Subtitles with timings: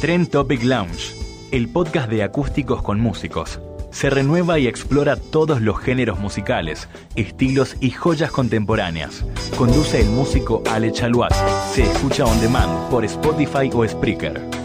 [0.00, 1.14] Trend Topic Lounge,
[1.52, 3.60] el podcast de acústicos con músicos.
[3.90, 9.26] Se renueva y explora todos los géneros musicales, estilos y joyas contemporáneas.
[9.58, 11.34] Conduce el músico Ale Chaluat.
[11.74, 14.59] Se escucha on demand por Spotify o Spreaker.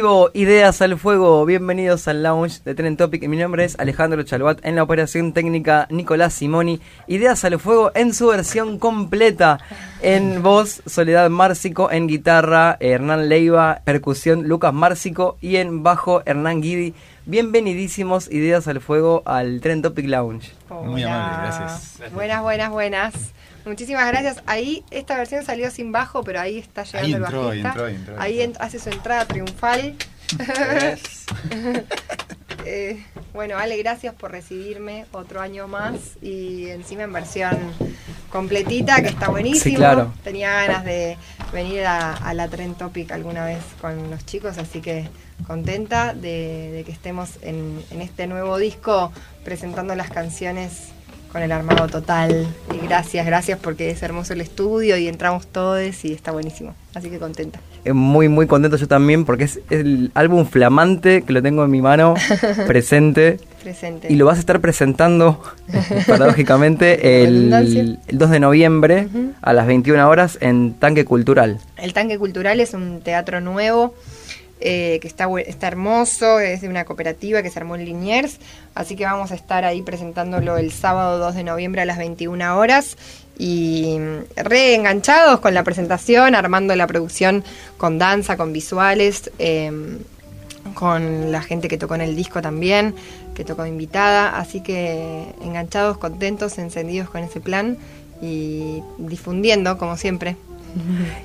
[0.00, 3.28] Vivo, Ideas al Fuego, bienvenidos al lounge de Tren Topic.
[3.28, 6.80] Mi nombre es Alejandro Chalbat, en la operación técnica Nicolás Simoni.
[7.06, 9.58] Ideas al Fuego en su versión completa,
[10.00, 16.62] en voz Soledad Márcico, en guitarra Hernán Leiva, percusión Lucas Márcico y en bajo Hernán
[16.62, 16.94] Guidi.
[17.26, 20.54] Bienvenidísimos Ideas al Fuego al Tren Topic Lounge.
[20.70, 21.96] Muy amable, gracias.
[21.98, 22.14] Gracias.
[22.14, 23.34] Buenas, buenas, buenas.
[23.64, 24.42] Muchísimas gracias.
[24.46, 27.68] Ahí esta versión salió sin bajo, pero ahí está llegando Ahí el entró, bajista.
[27.68, 28.60] entró, ahí entró, ahí Ahí entró.
[28.62, 29.96] en- hace su entrada triunfal.
[32.66, 33.02] Eh,
[33.32, 37.56] bueno, Ale, gracias por recibirme otro año más y encima en versión
[38.28, 39.62] completita, que está buenísimo.
[39.62, 40.12] Sí, claro.
[40.22, 41.16] Tenía ganas de
[41.54, 45.08] venir a, a la Trend Topic alguna vez con los chicos, así que
[45.46, 49.10] contenta de, de que estemos en, en este nuevo disco
[49.42, 50.88] presentando las canciones
[51.32, 52.46] con el armado total.
[52.74, 56.74] Y gracias, gracias porque es hermoso el estudio y entramos todos y está buenísimo.
[56.94, 57.60] Así que contenta.
[57.84, 61.70] Eh, Muy, muy contento yo también porque es el álbum flamante que lo tengo en
[61.70, 62.14] mi mano,
[62.66, 63.38] presente.
[63.62, 64.08] Presente.
[64.10, 65.42] Y lo vas a estar presentando,
[66.06, 69.08] paradójicamente, el, el 2 de noviembre
[69.42, 71.58] a las 21 horas en Tanque Cultural.
[71.76, 73.94] El Tanque Cultural es un teatro nuevo
[74.60, 78.38] eh, que está, está hermoso, es de una cooperativa que se armó en Liniers,
[78.74, 82.58] así que vamos a estar ahí presentándolo el sábado 2 de noviembre a las 21
[82.58, 82.96] horas
[83.38, 87.42] y mm, reenganchados con la presentación, armando la producción
[87.78, 89.98] con danza, con visuales, eh,
[90.74, 92.94] con la gente que tocó en el disco también,
[93.34, 97.78] que tocó invitada, así que enganchados, contentos, encendidos con ese plan
[98.20, 100.36] y difundiendo como siempre.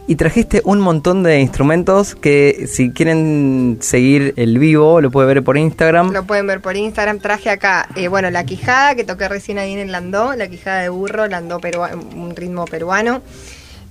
[0.07, 5.44] Y trajiste un montón de instrumentos que si quieren seguir el vivo lo puede ver
[5.44, 6.12] por Instagram.
[6.12, 7.19] Lo pueden ver por Instagram.
[7.19, 10.81] Traje acá, eh, bueno, la quijada que toqué recién ahí en el landó, la quijada
[10.81, 11.59] de burro, landó
[12.15, 13.21] un ritmo peruano.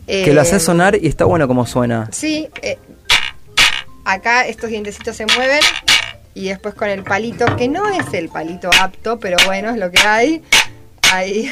[0.06, 2.08] Que lo Eh, haces sonar y está bueno como suena.
[2.12, 2.78] Sí, eh,
[4.04, 5.60] acá estos dientecitos se mueven
[6.34, 9.90] y después con el palito, que no es el palito apto, pero bueno, es lo
[9.90, 10.42] que hay.
[11.12, 11.48] Ahí,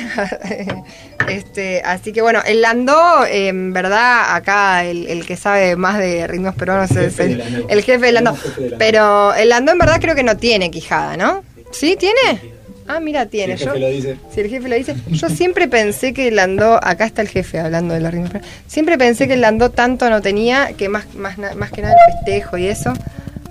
[1.29, 5.99] este, así que bueno, el landó, eh, en verdad, acá el, el que sabe más
[5.99, 8.31] de ritmos peruanos es el, el jefe del landó.
[8.33, 8.77] El jefe del landó.
[8.79, 11.45] Pero el landó en verdad creo que no tiene quijada, ¿no?
[11.71, 11.97] ¿Sí?
[11.97, 12.53] ¿Tiene?
[12.89, 13.57] Ah, mira, tiene.
[13.57, 14.17] Si el jefe Yo- lo dice.
[14.35, 14.97] si el jefe lo dice.
[15.09, 18.55] Yo siempre pensé que el landó, acá está el jefe hablando de los ritmos, peruanos.
[18.67, 22.15] siempre pensé que el landó tanto no tenía, que más, más, más que nada el
[22.17, 22.93] festejo y eso.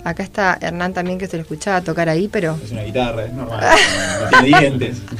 [0.04, 2.58] Acá está Hernán también que se lo escuchaba tocar ahí, pero...
[2.62, 3.60] Es una guitarra, es normal.
[4.20, 4.98] No tiene dientes.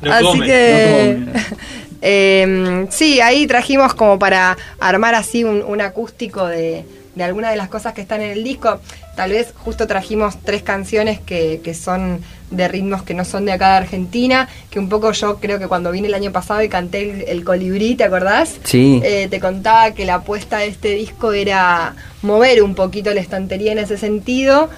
[0.00, 1.16] No Así come, que...
[1.18, 1.44] no come.
[2.02, 6.84] eh, sí, ahí trajimos como para armar así un, un acústico de,
[7.14, 8.80] de algunas de las cosas que están en el disco.
[9.16, 12.20] Tal vez justo trajimos tres canciones que, que son
[12.56, 15.68] de ritmos que no son de acá de Argentina, que un poco yo creo que
[15.68, 18.56] cuando vine el año pasado y canté el, el colibrí, ¿te acordás?
[18.64, 19.00] Sí.
[19.04, 23.72] Eh, te contaba que la apuesta de este disco era mover un poquito la estantería
[23.72, 24.68] en ese sentido,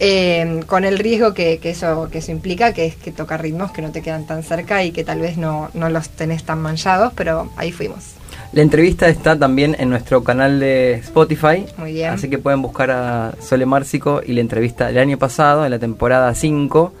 [0.00, 3.72] eh, con el riesgo que, que eso, que eso implica, que es que tocar ritmos
[3.72, 6.60] que no te quedan tan cerca y que tal vez no, no los tenés tan
[6.60, 8.18] manchados, pero ahí fuimos.
[8.52, 11.66] La entrevista está también en nuestro canal de Spotify.
[11.76, 12.10] Muy bien.
[12.10, 15.78] Así que pueden buscar a Sole Márcico y la entrevista del año pasado, en la
[15.78, 16.92] temporada 5.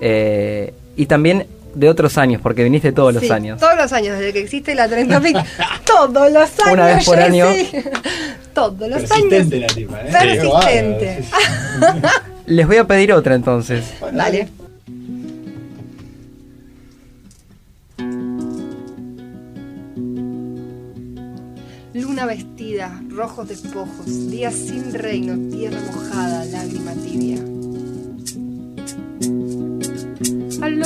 [0.00, 3.60] Eh, y también de otros años, porque viniste todos los Sí, años.
[3.60, 5.36] Todos los años, desde que existe la Trend Topic,
[5.86, 6.72] todos los años.
[6.72, 7.46] Una vez por año.
[8.54, 9.26] Todos los años.
[9.28, 10.08] Persistente la tipa, ¿eh?
[10.10, 11.24] Persistente.
[12.46, 13.84] Les voy a pedir otra entonces.
[14.00, 14.48] Bueno, Dale.
[21.94, 27.38] Luna vestida, rojos despojos, días sin reino, tierra mojada, lágrima tibia.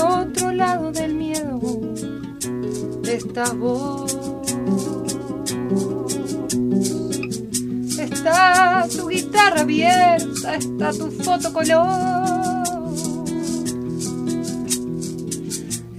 [0.00, 1.60] Otro lado del miedo
[3.14, 4.16] estás vos.
[7.98, 12.90] Está tu guitarra abierta, está tu foto color.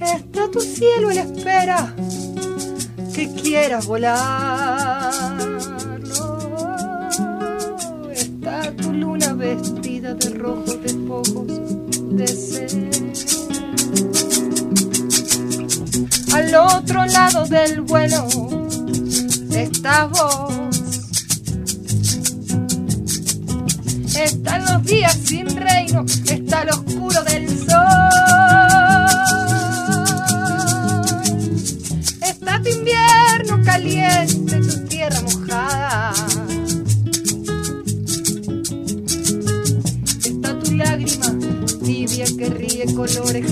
[0.01, 1.95] Está tu cielo en espera
[3.13, 5.11] que quieras volar.
[8.11, 10.29] Está tu luna vestida de
[10.83, 11.47] despojos
[12.15, 13.40] de sed.
[16.51, 18.27] Al otro lado del vuelo
[19.55, 20.53] estás vos.
[24.19, 27.69] Están los días sin reino, está lo oscuro del sol.
[32.21, 36.13] Está tu invierno caliente, tu tierra mojada.
[40.25, 41.27] Está tu lágrima
[41.81, 43.50] tibia que ríe colores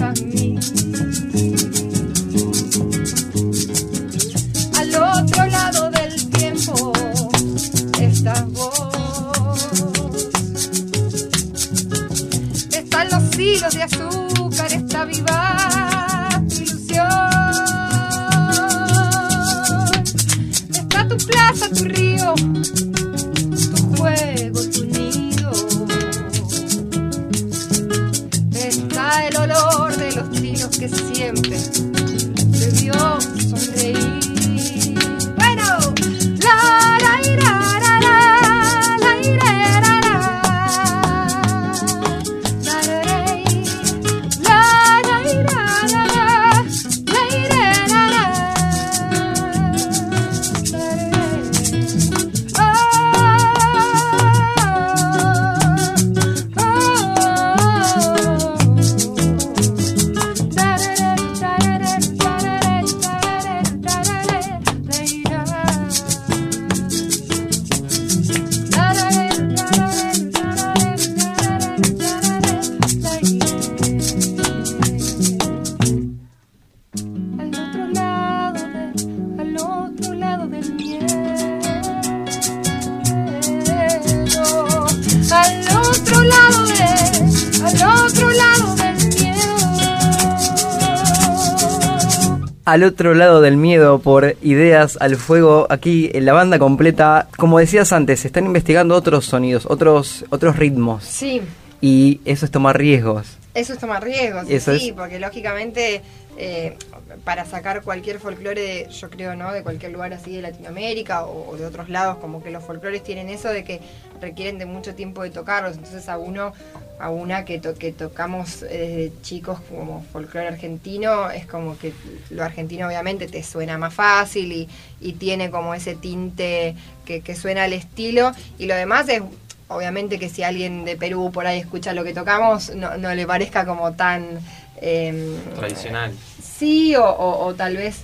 [92.71, 95.67] al otro lado del miedo por ideas al fuego.
[95.69, 101.03] Aquí en la banda completa, como decías antes, están investigando otros sonidos, otros, otros ritmos.
[101.03, 101.41] Sí,
[101.81, 103.37] Y eso es tomar riesgos.
[103.53, 106.01] eso es tomar riesgos, Eso sí, es- porque lógicamente
[106.41, 106.77] eh,
[107.25, 109.51] para sacar cualquier folclore, de, yo creo, ¿no?
[109.51, 113.03] De cualquier lugar así de Latinoamérica o, o de otros lados, como que los folclores
[113.03, 113.81] tienen eso de que
[114.21, 116.53] requieren de mucho tiempo de tocarlos, entonces a uno,
[116.99, 118.67] a una que, to- que tocamos eh,
[119.09, 121.93] desde chicos como folclore argentino, es como que
[122.29, 124.67] lo argentino obviamente te suena más fácil y,
[124.99, 126.75] y tiene como ese tinte
[127.05, 129.21] que, que suena al estilo y lo demás es
[129.69, 133.25] obviamente que si alguien de Perú por ahí escucha lo que tocamos, no, no le
[133.25, 134.39] parezca como tan...
[134.81, 136.11] em, Tradicional.
[136.43, 137.97] Sí, o, o- o tal vez,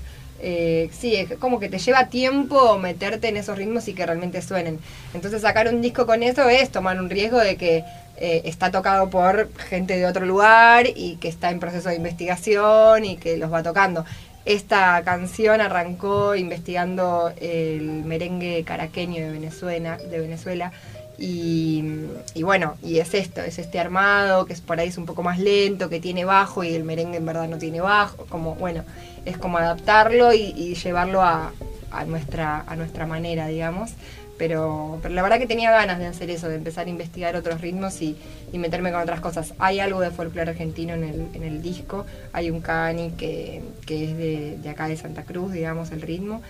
[0.48, 4.44] eh, sí, es como que te lleva tiempo meterte en esos ritmos y que realmente
[4.44, 4.80] suenen.
[5.16, 7.84] Entonces sacar un disco con eso es tomar un riesgo de que
[8.18, 13.06] eh, está tocado por gente de otro lugar y que está en proceso de investigación
[13.06, 14.06] y que los va tocando.
[14.46, 20.72] Esta canción arrancó investigando el merengue caraqueño de Venezuela, de Venezuela
[21.18, 25.24] y, bueno, y es esto, es este armado que es por ahí es un poco
[25.24, 28.84] más lento, que tiene bajo y el merengue en verdad no tiene bajo, como bueno,
[29.26, 31.54] es como adaptarlo y, llevarlo a,
[31.92, 33.92] a nuestra, a nuestra manera, digamos.
[34.38, 37.62] Pero, pero la verdad que tenía ganas de hacer eso, de empezar a investigar otros
[37.62, 38.18] ritmos y,
[38.52, 39.54] y meterme con otras cosas.
[39.60, 44.04] Hay algo de folclore argentino en el, en el disco, hay un cani que, que
[44.04, 46.42] es de, de acá de Santa Cruz, digamos, el ritmo.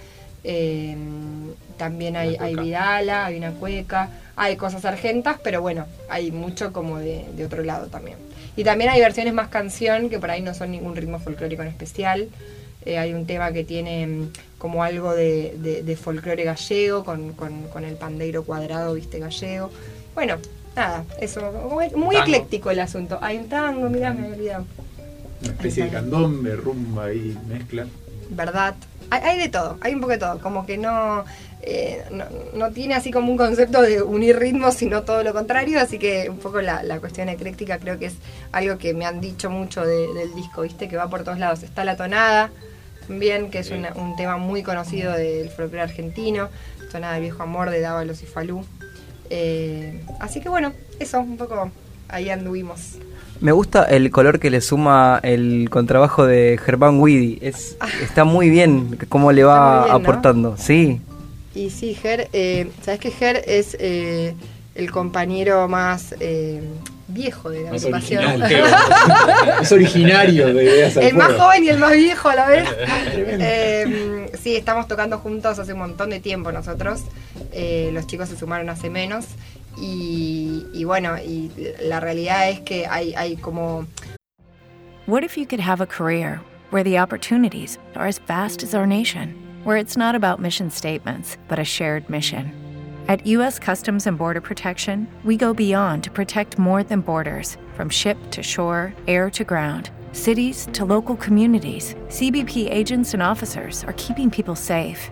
[0.47, 0.95] Eh,
[1.77, 6.99] también hay, hay vidala, hay una cueca, hay cosas argentas, pero bueno, hay mucho como
[6.99, 8.17] de, de otro lado también.
[8.55, 11.67] Y también hay versiones más canción que por ahí no son ningún ritmo folclórico en
[11.69, 12.29] especial.
[12.85, 17.33] Eh, hay un tema que tiene mm, como algo de, de, de folclore gallego con,
[17.33, 19.71] con, con el pandeiro cuadrado, viste, gallego.
[20.13, 20.37] Bueno,
[20.75, 21.41] nada, eso,
[21.95, 22.21] muy Tango.
[22.21, 23.17] ecléctico el asunto.
[23.21, 24.65] Hay un tango, mirá, me había olvidado.
[25.41, 27.87] Una especie de candombe, rumba ahí, mezcla.
[28.29, 28.75] ¿verdad?
[29.11, 31.23] Hay, hay de todo, hay un poco de todo, como que no,
[31.61, 35.79] eh, no, no tiene así como un concepto de unir ritmos, sino todo lo contrario,
[35.79, 38.15] así que un poco la, la cuestión ecléctica creo que es
[38.51, 40.87] algo que me han dicho mucho de- del disco, ¿viste?
[40.89, 41.63] Que va por todos lados.
[41.63, 42.49] Está la tonada,
[43.07, 46.49] también, que es una- un tema muy conocido del folclore argentino,
[46.91, 48.65] tonada del viejo amor de Dávalos y Falú.
[49.29, 51.71] Eh, así que bueno, eso, un poco
[52.09, 52.97] ahí anduvimos.
[53.41, 57.37] Me gusta el color que le suma el contrabajo de Germán Widi.
[57.41, 60.55] Es, está muy bien cómo le va aportando.
[60.57, 61.01] Sí.
[61.53, 64.33] Y sí, Ger, eh, ¿sabes que Ger es eh,
[64.75, 66.61] el compañero más eh,
[67.07, 68.25] viejo de la Más agrupación?
[68.25, 68.51] original.
[69.61, 72.67] es originario de ideas el más joven y el más viejo a la vez.
[73.37, 77.01] Eh, sí, estamos tocando juntos hace un montón de tiempo nosotros.
[77.51, 79.25] Eh, los chicos se sumaron hace menos.
[79.77, 81.51] Y, y bueno, y
[81.81, 83.85] la realidad es que hay, hay como
[85.07, 86.41] What if you could have a career
[86.71, 91.37] where the opportunities are as vast as our nation, where it's not about mission statements,
[91.47, 92.51] but a shared mission?
[93.07, 93.59] At U.S.
[93.59, 98.41] Customs and Border Protection, we go beyond to protect more than borders from ship to
[98.41, 99.91] shore, air to ground.
[100.11, 105.11] Cities to local communities, CBP agents and officers are keeping people safe.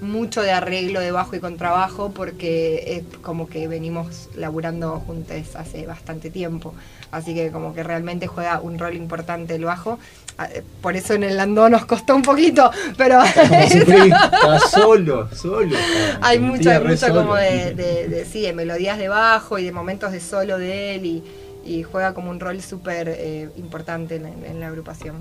[0.00, 5.86] mucho de arreglo de bajo y contrabajo porque es como que venimos laburando juntos hace
[5.86, 6.74] bastante tiempo.
[7.10, 9.98] Así que como que realmente juega un rol importante el bajo.
[10.36, 13.20] Ah, eh, Por eso en el landó nos costó un poquito, pero
[14.70, 15.76] solo, solo.
[16.20, 19.72] hay mucho, hay mucho como de, de- de- sí, de melodías de bajo y de
[19.72, 21.24] momentos de solo de él y,
[21.64, 25.16] y juega como un rol súper eh, importante en la agrupación.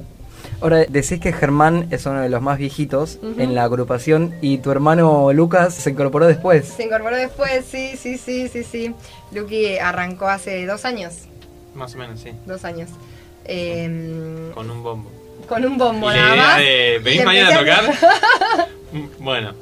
[0.62, 4.72] Ahora, decís que Germán es uno de los más viejitos en la agrupación y tu
[4.72, 6.66] hermano Lucas se incorporó después.
[6.68, 8.96] Se incorporó después, sí, sí, sí, sí, sí.
[9.32, 11.14] Lucky arrancó hace dos años,
[11.76, 12.32] Más o menos, sí.
[12.46, 12.90] dos años.
[13.46, 15.12] Em, Con un bombo.
[15.48, 16.58] con un bombo Y nada idea más.
[16.58, 17.84] de, ¿venís Y mañana a tocar?
[19.20, 19.54] Bueno,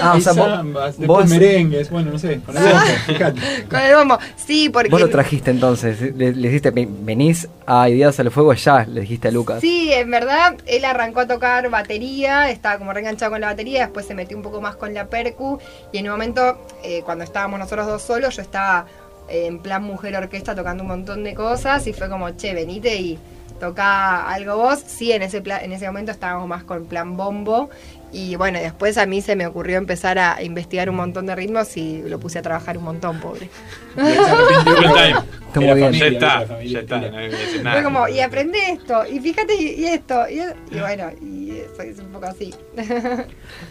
[0.00, 2.80] Ah, o Hay sea, vos, zambas, después vos- merengues, bueno, no sé, con el bombo,
[3.06, 3.40] fíjate.
[3.68, 4.18] Con el bombo.
[4.36, 4.88] Sí, porque.
[4.88, 6.00] vos lo trajiste entonces.
[6.00, 9.60] Le, le dijiste, "Ven- venís a Ideas al Fuego ya, le dijiste a Lucas.
[9.60, 14.06] Sí, en verdad, él arrancó a tocar batería, estaba como reenganchado con la batería, después
[14.06, 15.58] se metió un poco más con la percu,
[15.92, 18.86] y en un momento, eh, cuando estábamos nosotros dos solos, yo estaba
[19.28, 22.94] eh, en plan mujer orquesta tocando un montón de cosas, y fue como, che, venite
[22.94, 23.18] y
[23.58, 24.78] toca algo vos.
[24.86, 27.70] Sí, en ese, pla- en ese momento estábamos más con plan bombo,
[28.14, 31.76] y bueno, después a mí se me ocurrió empezar a investigar un montón de ritmos
[31.76, 33.48] y lo puse a trabajar un montón, pobre.
[33.96, 35.92] Está muy Era bien.
[35.92, 39.66] ya está, familia, ya está, no decir Fue como, y aprende esto, y fíjate y,
[39.82, 40.40] y esto, y,
[40.74, 42.52] y bueno, y sí, soy un poco así.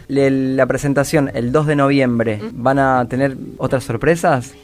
[0.08, 4.54] Le- La presentación el 2 de noviembre, ¿van a tener otras sorpresas?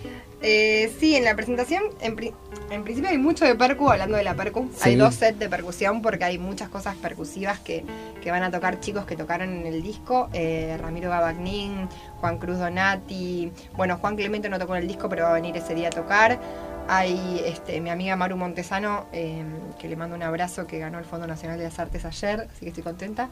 [0.43, 2.33] Eh, sí, en la presentación, en, pri-
[2.71, 4.71] en principio hay mucho de percu, hablando de la percu.
[4.75, 4.91] Sí.
[4.91, 7.85] Hay dos sets de percusión porque hay muchas cosas percusivas que,
[8.23, 10.31] que van a tocar chicos que tocaron en el disco.
[10.33, 11.89] Eh, Ramiro Gabagnín,
[12.21, 13.53] Juan Cruz Donati.
[13.77, 15.91] Bueno, Juan Clemente no tocó en el disco, pero va a venir ese día a
[15.91, 16.41] tocar.
[16.89, 19.45] Hay este, mi amiga Maru Montesano, eh,
[19.79, 22.61] que le mando un abrazo, que ganó el Fondo Nacional de las Artes ayer, así
[22.61, 23.29] que estoy contenta.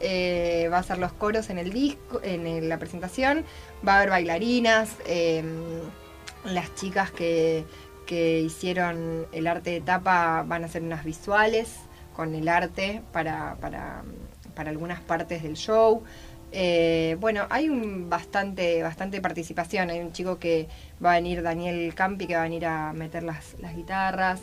[0.00, 3.44] Eh, va a hacer los coros en el disco, en la presentación.
[3.86, 4.90] Va a haber bailarinas.
[6.44, 7.64] Las chicas que,
[8.06, 11.70] que hicieron el arte de tapa van a hacer unas visuales
[12.16, 14.02] con el arte para, para,
[14.54, 16.02] para algunas partes del show.
[16.54, 19.88] Eh, bueno, hay un bastante, bastante participación.
[19.88, 20.68] Hay un chico que
[21.02, 24.40] va a venir, Daniel Campi, que va a venir a meter las, las guitarras,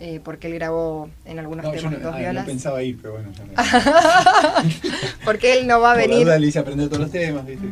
[0.00, 2.44] eh, porque él grabó en algunos No, yo temas no, dos ah, violas.
[2.44, 3.54] no pensaba ir, pero bueno, ya me.
[5.24, 6.24] porque él no va a Por la venir.
[6.26, 7.66] duda le hice aprender todos los temas, ¿viste?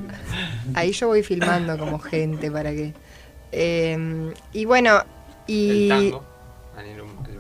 [0.75, 2.95] Ahí yo voy filmando como gente para que.
[3.53, 5.03] Eh, y bueno,
[5.47, 5.83] y.
[5.85, 6.25] El tango.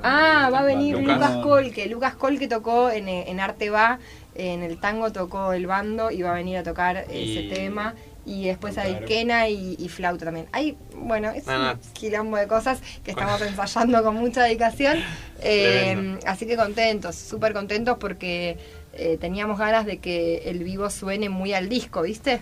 [0.04, 1.14] Ah, va a venir Lucas.
[1.16, 1.86] Lucas, Colque.
[1.86, 3.98] Lucas Colque tocó en, en Arte Va,
[4.34, 7.94] en el tango tocó el bando y va a venir a tocar Y- ese tema.
[8.24, 9.06] Y después hay Claro.
[9.06, 10.46] quena y, y flauta también.
[10.52, 14.98] Hay, bueno, es No, un quilombo de cosas que estamos ensayando con mucha dedicación.
[15.40, 18.58] Eh, así que contentos, súper contentos porque
[18.92, 22.40] eh, teníamos ganas de que el vivo suene muy al disco, ¿viste?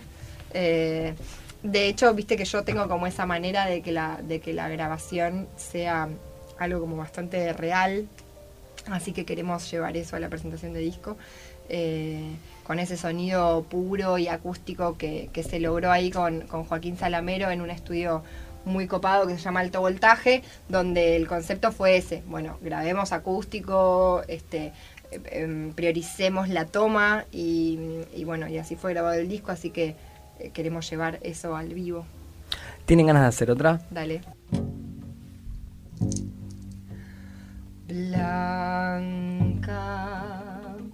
[0.53, 1.15] Eh,
[1.63, 4.69] de hecho, viste que yo tengo como esa manera de que la, de que la
[4.69, 6.09] grabación sea
[6.59, 8.09] algo como bastante real.
[8.87, 11.17] Así que queremos llevar eso a la presentación de disco.
[11.69, 16.97] eh, con ese sonido puro y acústico que, que se logró ahí con, con Joaquín
[16.97, 18.23] Salamero en un estudio
[18.65, 24.23] muy copado que se llama Alto Voltaje, donde el concepto fue ese, bueno, grabemos acústico,
[24.29, 24.73] este,
[25.11, 27.79] em, prioricemos la toma y,
[28.15, 29.97] y bueno, y así fue grabado el disco, así que
[30.41, 32.05] eh, queremos llevar eso al vivo.
[32.87, 33.81] ¿Tienen ganas de hacer otra?
[33.91, 34.23] Dale.
[37.87, 39.67] Blanca,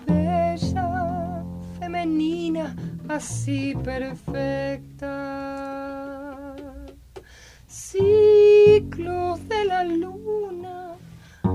[0.07, 1.45] bella,
[1.79, 2.75] femenina,
[3.09, 5.17] así perfecta.
[7.67, 10.97] Ciclos de la luna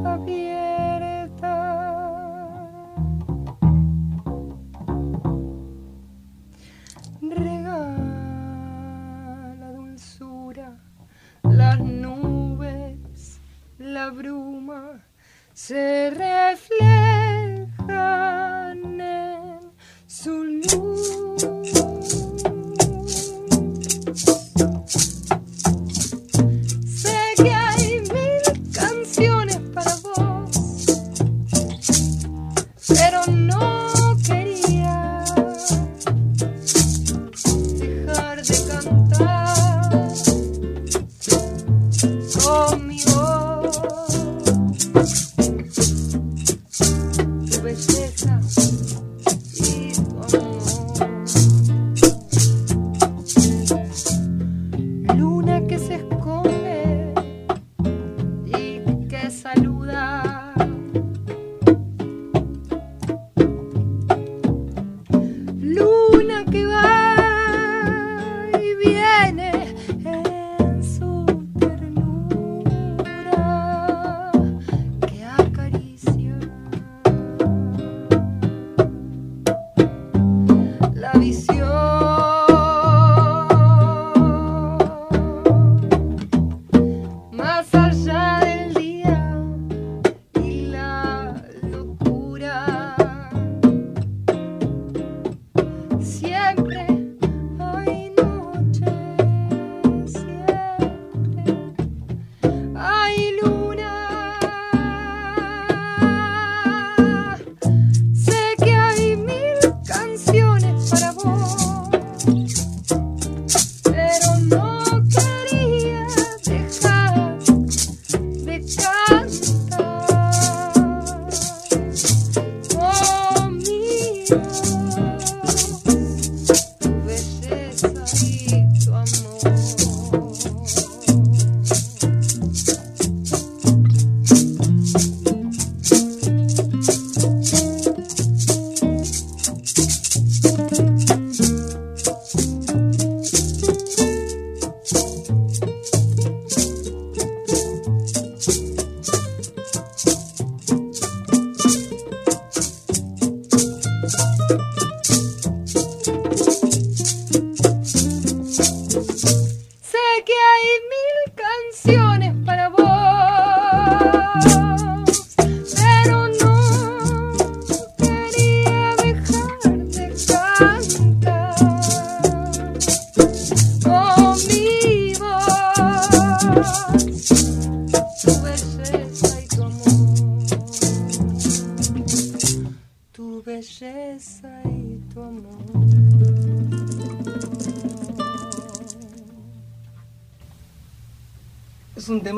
[0.06, 1.71] abierta.
[14.12, 15.04] Bruma
[15.54, 16.80] se reflejan
[19.02, 19.60] en
[20.08, 20.91] su luz.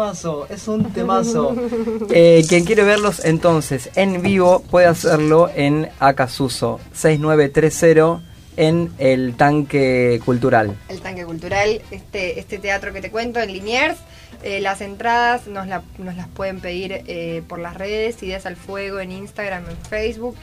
[0.03, 1.55] Temazo, es un temazo.
[2.11, 8.21] Eh, quien quiere verlos entonces en vivo puede hacerlo en Acasuso 6930
[8.57, 10.75] en el Tanque Cultural.
[10.89, 13.97] El Tanque Cultural, este, este teatro que te cuento en Liniers.
[14.43, 18.55] Eh, las entradas nos, la- nos las pueden pedir eh, por las redes, Ideas al
[18.57, 20.35] Fuego en Instagram, en Facebook.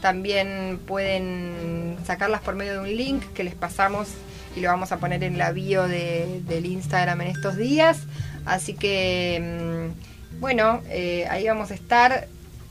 [0.00, 4.08] También pueden sacarlas por medio de un link que les pasamos
[4.56, 7.98] y lo vamos a poner en la bio de- del Instagram en estos días.
[8.44, 12.26] Así que, mm, bueno, eh, ahí vamos a estar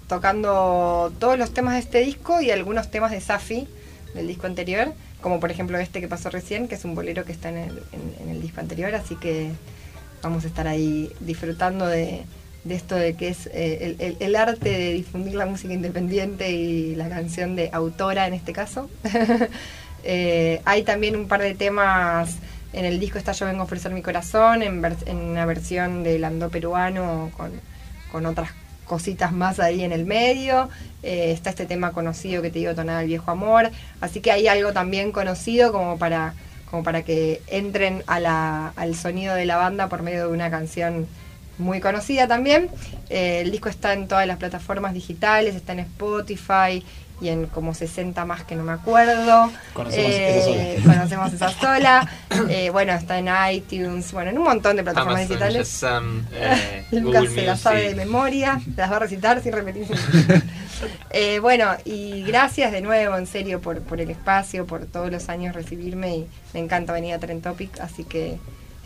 [0.07, 3.67] tocando todos los temas de este disco y algunos temas de Safi
[4.15, 7.31] del disco anterior, como por ejemplo este que pasó recién, que es un bolero que
[7.33, 7.83] está en el,
[8.21, 9.51] en- el disco anterior, así que
[10.23, 12.23] vamos a estar ahí disfrutando de,
[12.63, 17.09] de esto de que es eh, el arte de difundir la música independiente y la
[17.09, 18.89] canción de autora en este caso.
[20.09, 22.37] Eh, hay también un par de temas
[22.71, 26.17] en el disco está Yo vengo a ofrecer mi corazón, en, en una versión de
[26.17, 27.51] Landó peruano con,
[28.11, 28.51] con otras
[28.85, 30.69] cositas más ahí en el medio.
[31.03, 33.69] Eh, está este tema conocido que te digo, Tonada del Viejo Amor.
[33.99, 36.33] Así que hay algo también conocido como para,
[36.71, 40.49] como para que entren a la- al sonido de la banda por medio de una
[40.49, 41.05] canción
[41.57, 42.69] muy conocida también.
[43.09, 46.83] Eh, el disco está en todas las plataformas digitales, está en Spotify
[47.19, 49.51] y en como 60 más que no me acuerdo.
[49.73, 50.93] Conocemos Eh, esa sola.
[50.95, 52.11] conocemos esa sola.
[52.49, 55.67] Eh, bueno, está en iTunes, bueno, en un montón de plataformas Amazon, digitales.
[55.67, 59.53] Shazam, eh, Lucas Google se la sabe de memoria, se las va a recitar sin
[59.53, 59.87] repetir.
[61.09, 65.27] Eh, bueno, y gracias de nuevo, en serio, por, por el espacio, por todos los
[65.27, 68.37] años recibirme y me encanta venir a Trend Topic, así que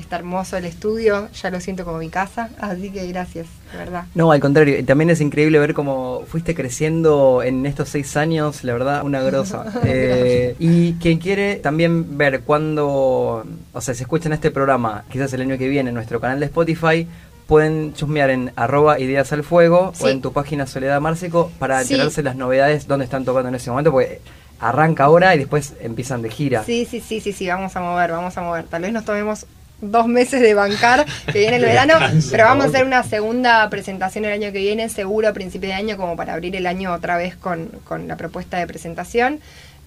[0.02, 4.06] está hermoso el estudio, ya lo siento como mi casa, así que gracias, de verdad.
[4.16, 8.74] No, al contrario, también es increíble ver cómo fuiste creciendo en estos seis años, la
[8.74, 9.66] verdad, una grosa.
[9.86, 15.42] Eh, y quien quiere también ver cuando, o sea, se escuchan este programa, quizás el
[15.42, 17.08] año que viene, en nuestro canal de Spotify,
[17.48, 21.94] pueden chusmear en arroba ideas al fuego o en tu página Soledad Márcico para Sí.
[21.94, 24.22] enterarse las novedades, dónde están tocando en ese momento, porque
[24.60, 26.64] arranca ahora y después empiezan de gira.
[26.64, 28.66] Sí, sí, sí, sí, sí, vamos a mover, vamos a mover.
[28.66, 29.46] Tal vez nos tomemos
[29.82, 31.96] dos meses de bancar, que viene el verano,
[32.30, 35.76] pero vamos a hacer una segunda presentación el año que viene, seguro a principio de
[35.76, 39.40] año, como para abrir el año otra vez con, con la propuesta de presentación,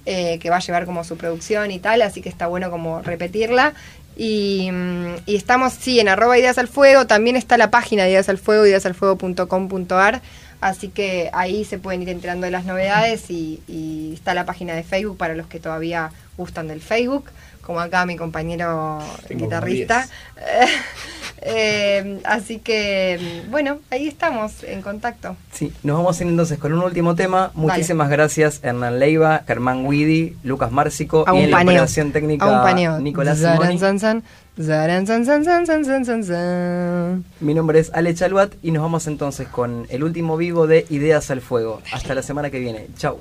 [0.06, 3.00] eh, que va a llevar como su producción y tal, así que está bueno como
[3.00, 3.72] repetirla.
[4.16, 8.10] Y, mm, y estamos, sí, en arroba ideas al fuego, también está la página de
[8.10, 10.22] ideas al fuego, ideasalfuego.com.ar,
[10.60, 14.74] así que ahí se pueden ir enterando de las novedades y, y está la página
[14.74, 17.24] de Facebook para los que todavía gustan del Facebook,
[17.64, 20.06] como acá mi compañero Tengo guitarrista.
[21.46, 25.36] Eh, así que, bueno, ahí estamos en contacto.
[25.52, 27.50] Sí, nos vamos a ir entonces con un último tema.
[27.52, 32.46] Muchísimas gracias Hernán Leiva, Germán Guidi, Lucas Márcico y en la operación técnica.
[33.00, 33.40] Nicolás.
[37.40, 41.30] Mi nombre es Ale Chaluat y nos vamos entonces con el último vivo de Ideas
[41.30, 41.82] al Fuego.
[41.92, 42.86] Hasta la semana que viene.
[42.96, 43.20] Chau.